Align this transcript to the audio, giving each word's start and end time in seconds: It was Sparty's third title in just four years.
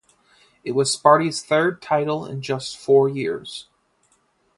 It 0.63 0.71
was 0.71 0.95
Sparty's 0.95 1.43
third 1.45 1.79
title 1.79 2.25
in 2.25 2.41
just 2.41 2.75
four 2.75 3.07
years. 3.07 3.67